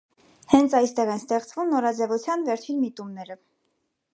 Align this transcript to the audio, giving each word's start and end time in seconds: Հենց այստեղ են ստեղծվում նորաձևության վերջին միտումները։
Հենց 0.53 0.73
այստեղ 0.79 1.11
են 1.15 1.21
ստեղծվում 1.23 1.69
նորաձևության 1.73 2.47
վերջին 2.49 2.81
միտումները։ 2.87 3.37